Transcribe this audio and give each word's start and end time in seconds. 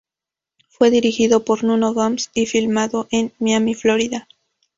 Fue 0.67 0.89
dirigido 0.89 1.45
por 1.45 1.63
Nuno 1.63 1.93
Gomes 1.93 2.31
y 2.33 2.47
filmado 2.47 3.05
en 3.11 3.31
Miami, 3.37 3.75
Florida. 3.75 4.27